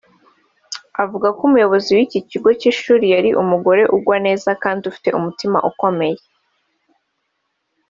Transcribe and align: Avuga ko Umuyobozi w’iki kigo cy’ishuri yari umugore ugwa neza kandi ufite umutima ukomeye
Avuga 1.03 1.27
ko 1.37 1.41
Umuyobozi 1.47 1.89
w’iki 1.97 2.19
kigo 2.29 2.49
cy’ishuri 2.59 3.05
yari 3.13 3.29
umugore 3.41 3.83
ugwa 3.95 4.17
neza 4.25 4.49
kandi 4.63 4.83
ufite 4.91 5.09
umutima 5.19 5.57
ukomeye 5.69 6.19